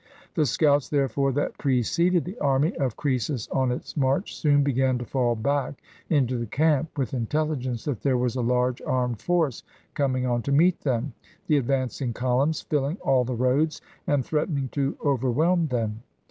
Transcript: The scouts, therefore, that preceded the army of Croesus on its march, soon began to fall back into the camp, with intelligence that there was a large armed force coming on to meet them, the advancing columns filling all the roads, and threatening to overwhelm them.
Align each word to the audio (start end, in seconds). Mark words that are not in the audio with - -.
The 0.33 0.47
scouts, 0.47 0.89
therefore, 0.89 1.31
that 1.33 1.59
preceded 1.59 2.25
the 2.25 2.39
army 2.39 2.75
of 2.77 2.95
Croesus 2.97 3.47
on 3.49 3.71
its 3.71 3.95
march, 3.95 4.35
soon 4.35 4.63
began 4.63 4.97
to 4.97 5.05
fall 5.05 5.35
back 5.35 5.75
into 6.09 6.39
the 6.39 6.47
camp, 6.47 6.97
with 6.97 7.13
intelligence 7.13 7.85
that 7.85 8.01
there 8.01 8.17
was 8.17 8.35
a 8.35 8.41
large 8.41 8.81
armed 8.81 9.21
force 9.21 9.61
coming 9.93 10.25
on 10.25 10.41
to 10.41 10.51
meet 10.51 10.79
them, 10.79 11.13
the 11.45 11.57
advancing 11.57 12.13
columns 12.13 12.61
filling 12.61 12.97
all 13.03 13.23
the 13.23 13.35
roads, 13.35 13.79
and 14.07 14.25
threatening 14.25 14.69
to 14.69 14.97
overwhelm 15.05 15.67
them. 15.67 16.01